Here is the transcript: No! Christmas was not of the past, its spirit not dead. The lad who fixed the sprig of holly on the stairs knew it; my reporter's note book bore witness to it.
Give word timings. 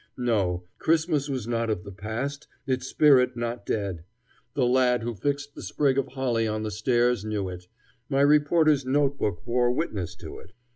No! 0.17 0.63
Christmas 0.79 1.29
was 1.29 1.47
not 1.47 1.69
of 1.69 1.83
the 1.83 1.91
past, 1.91 2.47
its 2.65 2.87
spirit 2.87 3.37
not 3.37 3.67
dead. 3.67 4.03
The 4.55 4.65
lad 4.65 5.03
who 5.03 5.13
fixed 5.13 5.53
the 5.53 5.61
sprig 5.61 5.95
of 5.99 6.07
holly 6.07 6.47
on 6.47 6.63
the 6.63 6.71
stairs 6.71 7.23
knew 7.23 7.49
it; 7.49 7.67
my 8.09 8.21
reporter's 8.21 8.83
note 8.83 9.19
book 9.19 9.45
bore 9.45 9.71
witness 9.71 10.15
to 10.15 10.39
it. 10.39 10.53